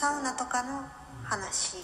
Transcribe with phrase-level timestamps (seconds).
[0.00, 0.82] サウナとかの
[1.24, 1.76] 話。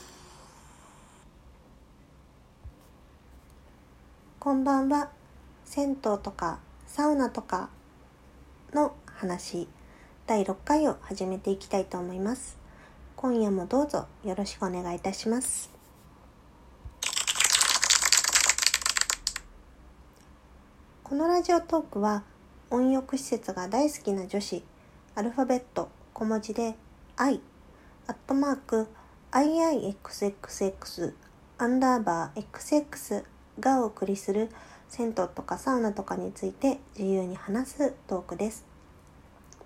[4.41, 5.11] こんばんは。
[5.67, 7.69] 銭湯とかサウナとか
[8.73, 9.69] の話。
[10.27, 12.57] 第6回を始めていきたいと思います。
[13.17, 15.71] 今夜もどうぞよろしくお願いいたします。
[21.05, 22.23] このラジオトークは
[22.71, 24.65] 温浴施設が大好きな女子。
[25.15, 26.77] アルファベット小文字で
[27.19, 27.43] I
[28.09, 28.87] アットマーク
[29.33, 31.13] IIXXX
[31.59, 33.25] アンダーバー XX
[33.59, 34.49] がお送りする
[34.89, 38.65] 銭湯とかサウナとかについて自由に話すトークです。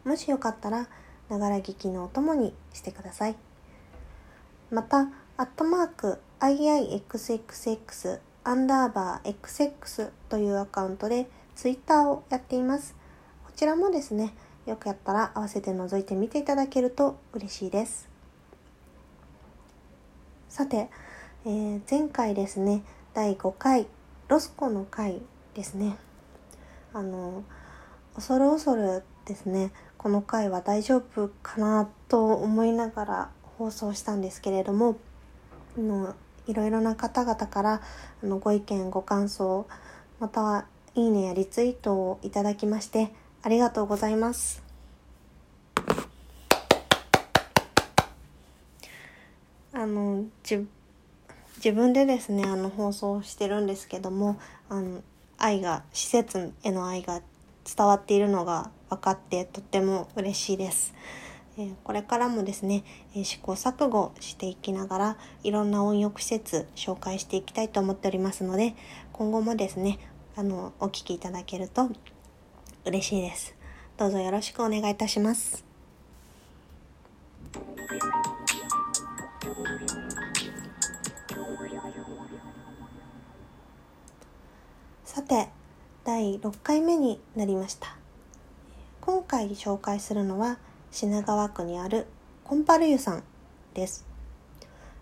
[0.04, 0.88] もしよかったら、
[1.28, 3.36] ながら聞きのお供にしてください。
[4.70, 12.96] また、アットマーク IIXXX アンダーバー XX というアカウントでツイッターをやっています。
[13.44, 14.32] こちらもですね、
[14.64, 18.08] よくやったら合わせて覗いてみていただけると嬉しいです。
[20.50, 20.90] さて、
[21.46, 22.82] えー、前回ですね、
[23.14, 23.86] 第5回、
[24.26, 25.22] ロスコの回
[25.54, 25.96] ですね。
[26.92, 27.44] あの、
[28.16, 34.96] 恐る恐るですね、この回は大丈夫かなと思いながら放送したんですけれども、
[35.78, 36.16] の
[36.48, 37.80] いろいろな方々から
[38.20, 39.68] あのご意見、ご感想、
[40.18, 43.12] またはいいねやリツイートをいただきまして
[43.44, 44.69] ありがとうございます。
[49.80, 55.00] あの自分でですねあの放送してるんですけどもあの
[55.38, 57.22] 愛が施設への愛が
[57.64, 60.92] 伝わっているのが分かってとっても嬉しいです。
[61.56, 62.84] え、これからもですね、
[63.16, 68.74] え、試行錯誤していきながらいろんな温浴施設紹介していきたいと思っておりますので
[69.12, 69.98] 今後もですね
[70.36, 71.88] あのお聞きいただけると
[72.84, 73.54] 嬉しいです。
[73.96, 75.64] どうぞよろしくお願いいたします。
[85.12, 85.48] さて
[86.04, 87.96] 第6回目になりました。
[89.00, 90.60] 今回紹介するのは
[90.92, 92.06] 品川区にある
[92.44, 93.24] コンパル湯さん
[93.74, 94.06] です、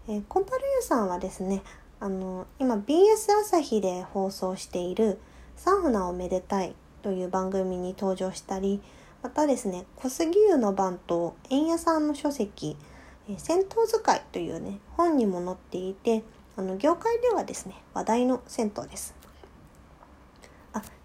[0.09, 1.63] えー、コンパル湯さんはですね
[2.01, 5.19] あの今 BS 朝日で放送している
[5.57, 6.75] 「サウナをめでたい」
[7.05, 8.81] という番組に登場したり
[9.23, 12.79] またですね小杉湯の番と円屋さんの書籍
[13.37, 16.25] 「銭湯使い」というね本にも載っていて
[16.57, 19.18] あの業界ではですね話題の銭湯です。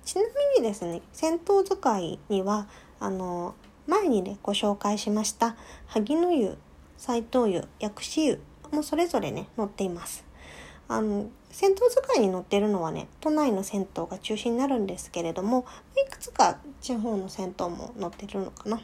[0.06, 0.22] ちな
[0.56, 2.68] みにですね、戦闘使いには、
[3.00, 3.56] あの、
[3.88, 5.56] 前にね、ご紹介しました、
[5.88, 6.58] 萩野湯、
[6.98, 8.40] 斎藤湯、薬師湯
[8.72, 10.26] もそれぞれね、載っています。
[10.88, 15.66] あの、銭湯使いに載ってるのはね、都内の銭湯が中心になるんですけれども、
[15.96, 18.82] いくつか地方の銭湯も載ってるのかな。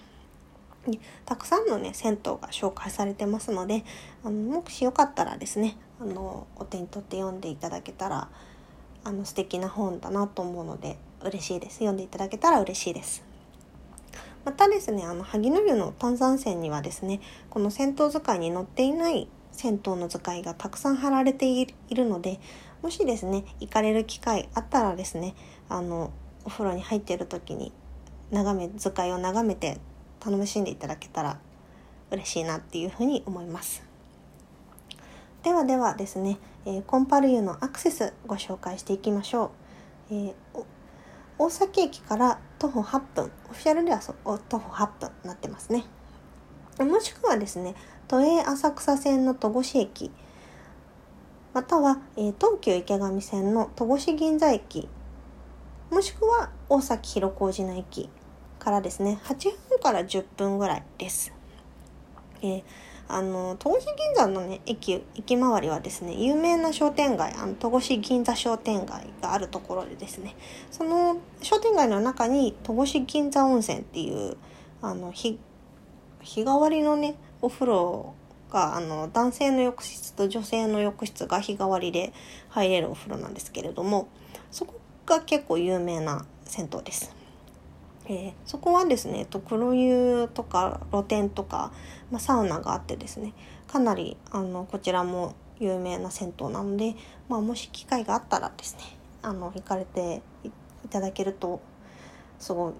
[1.26, 3.84] たくさんのね、銭湯が紹介されてますので、
[4.24, 8.30] あのもしよかったらですね、あの、お手に取って読んでいただけたら、
[9.10, 11.78] あの、素敵な本だなと思うので、嬉しいです。
[11.78, 13.24] 読んでいただけたら嬉しいです。
[14.46, 22.40] またですねあの萩野湯の炭酸泉にはですねこの銭湯使いに載っていない銭湯の使いがたくさん貼られているので
[22.82, 25.36] もしですね行かれる機会あったらですね
[25.68, 26.12] あの
[26.46, 27.74] お風呂に入っている時に
[28.32, 29.78] 眺め使いを眺めて
[30.26, 31.40] 楽しんでいただけたら
[32.12, 33.89] 嬉しいなっていうふうに思います。
[35.44, 39.52] ではではですね、えー、コンパル湯のアクセスご紹介していきましょ
[40.12, 40.34] う、えー
[41.42, 45.86] 大崎駅から徒歩8分オフィシャルでは徒歩8分になってますね。
[46.78, 47.76] もしくはですね
[48.10, 50.12] 都営浅草線の戸越駅
[51.54, 54.90] または、えー、東急池上線の戸越銀座駅
[55.92, 58.10] もしくは大崎広小路の駅
[58.60, 61.34] からですね8分から10分ぐらいです、
[62.42, 62.64] えー
[63.12, 70.36] あの、戸越銀座のね、駅、駅周りはですね、有名な商店街、あの、戸越銀座商店街があるところでですね、
[70.70, 74.38] その商店街の中に戸越銀座温泉っていう、
[74.84, 75.40] あの、日、
[76.22, 78.14] 日替わりのね、お風呂
[78.52, 82.14] が、あの、男性の浴室と女性の浴室が日替わりで
[82.50, 84.08] 入れるお風呂なんですけれども、
[84.52, 87.19] そこが結構有名な銭湯です。
[88.10, 91.72] えー、そこはですね、えっと黒湯とか露天とか、
[92.10, 93.34] まあ、サウナがあってですね
[93.68, 96.96] かなりあのこちらも有名な銭湯なので、
[97.28, 98.82] まあ、もし機会があったらですね
[99.22, 101.62] あの行かれていただけると
[102.40, 102.74] すごい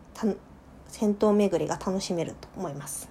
[0.88, 3.10] 銭湯巡りが楽しめると思います。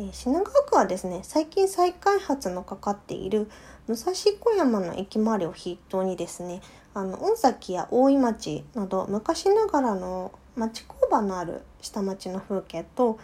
[0.00, 3.50] えー、品川区はですね最近再開発のかかっている
[3.88, 6.60] 武蔵小山の駅周りを筆頭にですね
[6.98, 13.20] あの御崎や大井町など昔ながらの町工場のある下町の風景と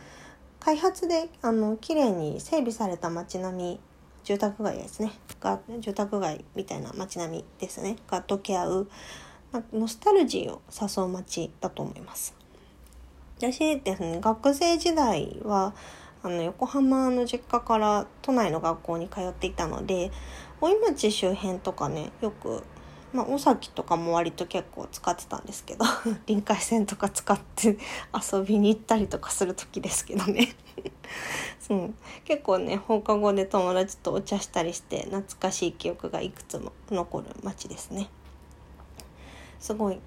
[0.61, 3.81] 開発であの綺麗に整備された街並み
[4.23, 5.11] 住宅街ですね。
[5.41, 7.97] が住宅街みたいな街並みですね。
[8.09, 8.89] が溶け合う
[9.73, 12.37] ノスタルジーを誘う街だと思います。
[13.39, 15.75] 私ですね学生時代は
[16.23, 20.13] あの横浜の実家から都内の学校に通っていたので
[20.61, 22.63] 大井町周辺とかねよく
[23.15, 25.85] まあ、大崎とかも割と結構使ってたんですけど
[26.27, 27.79] 臨海線とか使って
[28.33, 30.55] 遊びに行ったりとかする時ですけどね。
[31.61, 31.95] そう、
[32.25, 38.11] 結構ね放課後で友達とお茶したりして懐かしい記憶がいくつも残る街ですね。
[39.61, 40.01] すごい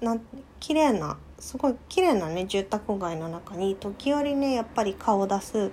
[0.00, 0.16] な
[0.58, 5.70] 綺麗なすごい綺麗なね住宅街の中に時折ねやっぱり顔を出す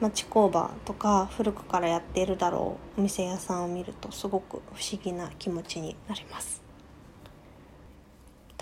[0.00, 6.62] 町工場とか古くからやっているだろうお店屋さんを見るとすごく不思議な気持ちになります。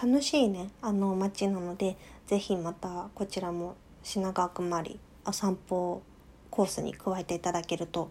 [0.00, 1.96] 楽しいねあの街なので
[2.26, 6.02] 是非またこちらも品川区まりお散歩
[6.50, 8.10] コースに加えていただけると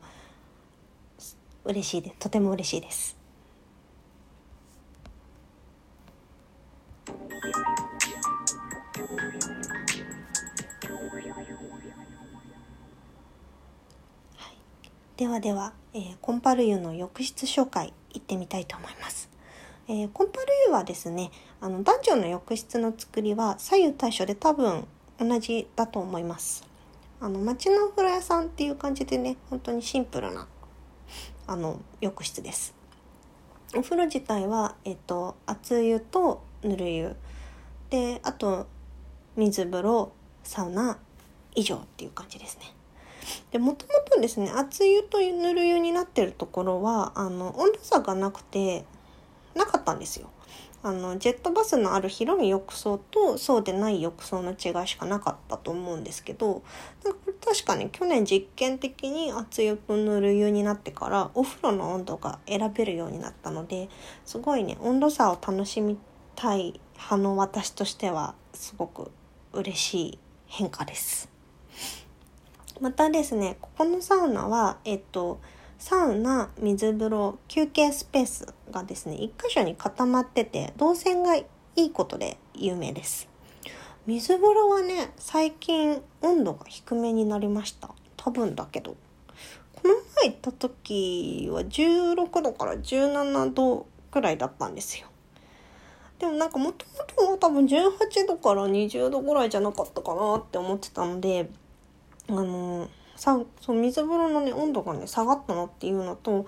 [1.65, 2.15] 嬉しいです。
[2.19, 3.16] とても嬉しいです。
[15.17, 19.31] ではでは、えー、コンパル湯の浴室紹介行ってみたいと思います。
[19.87, 24.85] えー、コンパル湯はですね、あの男女の浴室の作りは左右対称で多分
[25.19, 26.67] 同じだと思います。
[27.19, 30.47] あの町のお風呂屋さんっていう感じでね、本当にシンプルな
[31.47, 32.75] あの浴室です。
[33.75, 37.15] お風呂自体は、えっと、熱湯とぬる湯
[37.89, 38.67] であと
[39.35, 40.11] 水風呂
[40.43, 40.99] サウナ
[41.55, 42.76] 以上っていう感じですね。
[43.51, 48.85] でもともとですね熱湯とぬる湯になってるところはあの温度差がなくて
[49.55, 50.29] なかったんですよ。
[50.83, 56.61] あのジェットバスのある広い浴槽とそうでない浴槽の違いしかなかったと思うんですけど
[57.03, 57.13] か
[57.43, 63.89] 確かに去年実験的に熱湯とぬる湯になってからお風呂の温度が選べるようになったので
[64.23, 65.97] すごいね温度差を楽しみ
[66.35, 69.11] たい派の私としてはすごく
[69.53, 71.36] 嬉しい変化です。
[72.79, 75.39] またですね、ここのサウナは、えっと、
[75.79, 81.45] サウナ、水風呂、休憩スペースがですね、一箇所に固まってて、動線がい
[81.75, 83.27] いことで有名です。
[84.05, 87.89] 水風呂はね、最近温度が低めになりました。
[88.15, 88.95] 多分だけど。
[89.73, 95.07] この前行った時は16度から17度くらいだったんですよ。
[96.19, 101.49] でもなんかもともとは多分18度から20度ぐらいじゃなかったかなって思ってたので、
[102.29, 106.43] あのさそう水風呂のね温度がね下がったのっていうのと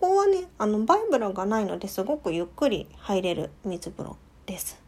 [0.00, 4.80] ここはねあのバイブラがないのですごくゆっくり入れる水風呂です。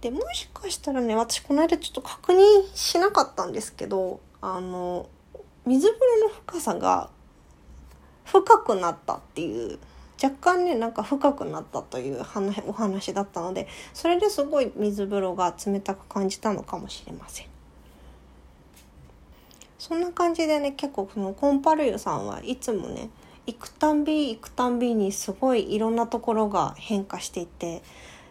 [0.00, 2.38] でもしかしたらね私この間ちょっと確認
[2.74, 5.08] しなかったんですけどあの
[5.66, 7.10] 水風呂の深さが
[8.24, 9.78] 深くなったっていう
[10.22, 12.20] 若干ねなんか深くなったという
[12.66, 17.46] お話だったのでそれですごい水風呂が冷たく感じたのかもしれません。
[19.80, 23.08] そんな感じでね結構そのコンパル湯さんはいつもね
[23.46, 27.82] 行くたんび行くたんびにすごいいろんなところが変化していて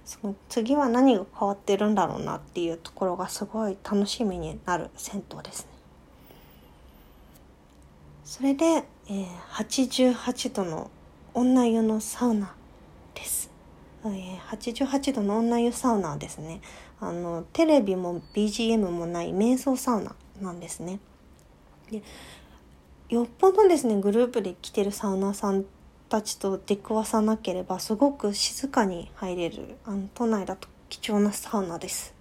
[0.05, 5.69] その次は何が変わってるんだろうなっていうところがすごい楽しみになる銭湯ですね。
[8.23, 9.25] それで、えー、
[10.15, 10.91] 88度の
[11.33, 12.53] 女湯のサウナ
[13.15, 13.49] です。
[14.05, 16.61] えー、88度の女湯サウナはですね
[17.01, 20.99] あのテレビも BGM もない瞑想サウナなんですね。
[21.89, 22.01] で
[23.09, 25.65] よっぽどですねグループで来てるサウナさん
[26.09, 32.15] たちと出くわさなければすごく静かに入れるあの都内だと貴重なサウナです。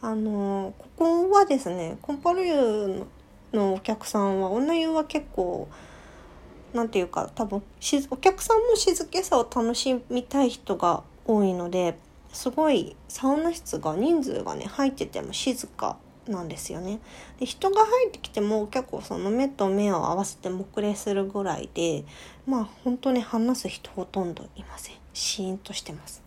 [0.00, 3.06] あのここはですねコンパル湯
[3.52, 5.68] のお客さんは女湯は結構
[6.74, 7.62] 何て言うか多分
[8.10, 11.96] お客さんも静けさを楽しみたい人が多いので
[12.32, 15.96] すごいサウナ室が人数がね入ってても静か
[16.28, 17.00] なんですよね。
[17.38, 22.04] で人が入ってきても結構その目と目を合わせて黙礼するぐらいで
[22.46, 24.96] まあ本当に話す人ほとんどいません。
[25.12, 26.22] シーンとしてます。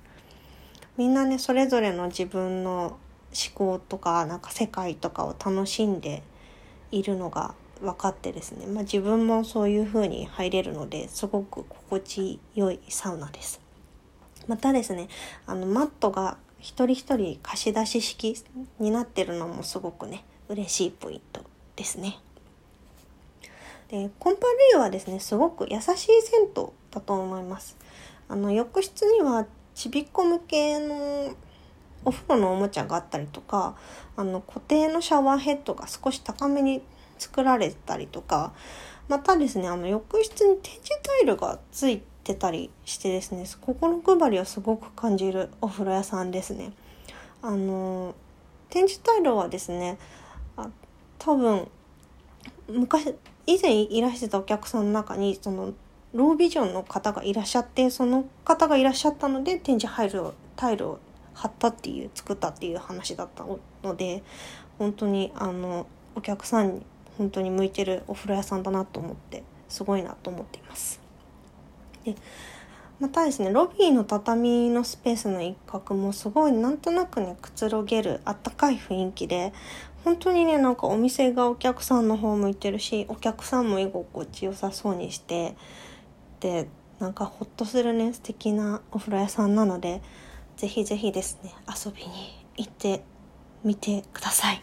[0.97, 6.23] みんなねそれぞれの自分の思考とかなんか世界とかを楽しんで
[6.91, 13.61] いるのが分かってですね、まあ、自分もそういう風に入れるのですごく心地よいサウナです。
[14.47, 15.09] またですね
[15.45, 18.35] あのマットが一人一人貸し出し式
[18.79, 21.41] になってるのもすごくね嬉しいポイント
[21.75, 22.19] ですね。
[23.89, 27.77] でコンパル湯はですねすごく優しい銭湯だと思います。
[28.27, 29.45] あの浴室には
[29.75, 31.35] ちびっこ向けの
[32.03, 33.75] お風呂のおもちゃがあったりとか
[34.15, 36.81] あの固定のシャワーヘッドが少し高めに
[37.17, 38.53] 作られたりとか
[39.07, 46.73] またですねあの浴室に展示タイルがついてたりしてですね心配りをすごく感じるお風呂屋さんですね。
[47.41, 48.15] あの
[48.69, 49.97] 展示タイルはですね
[50.55, 50.69] あ
[51.19, 51.67] 多分
[52.67, 53.15] 昔
[53.45, 55.73] 以前いらしてたお客さんの中にその
[56.13, 60.99] ロービジョンの方がいらっしゃってその方がいらっしゃったので展示入るタイルを
[61.33, 63.45] 貼ったっていう作ったっていう話だった
[63.83, 64.23] ので
[64.79, 66.85] 本当にあのお客さんに
[67.17, 71.06] 本当に向いてるお風呂屋さんだなと思ってすごいなと思っています。
[72.13, 72.19] で
[72.99, 79.53] またですねロビーの畳のスペースの一角もすごいなんとなくねくつろげるあったかい雰囲気で
[80.03, 85.55] 本当にねなんかお店がお客さんの方向いてるしお客さんも居心地よさそうにして
[86.39, 90.01] でなんかほっとするね素敵なお風呂屋さんなので
[90.55, 93.03] ぜひぜひですね遊びに行って
[93.63, 94.61] みてください。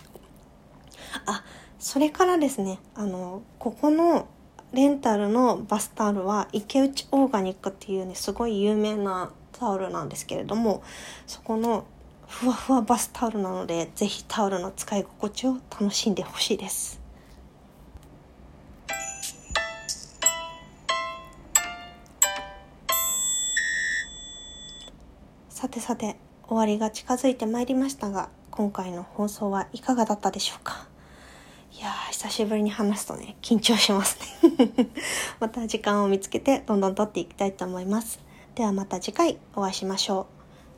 [1.26, 1.44] あ
[1.78, 4.26] それからですねあのここの
[4.74, 10.82] レンタルのバスタオルは池内オーガニックっていうねすごい有名なタオルなんですけれども
[11.26, 11.86] そこの
[12.26, 17.00] ふわふわバスタオルなのでぜひタオルの使い心地を楽しんでほしいです。
[25.48, 26.16] さてさて
[26.46, 30.88] 終わりが近づいてまいりましたが今回の放送はいかがだったでしょうか？
[31.76, 34.88] いやー久しぶりに話すとね緊張しますね。
[35.40, 38.20] また時間を見つけてどんどん撮っていきたいと思います。
[38.54, 40.28] ではまた次回お会いしましょ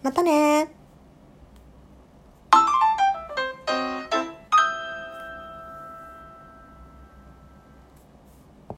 [0.03, 0.05] う。
[0.05, 0.86] またね